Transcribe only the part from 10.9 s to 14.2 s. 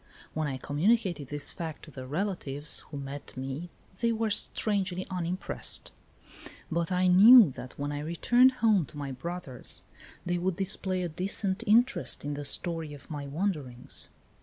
a decent interest in the story of my wanderings.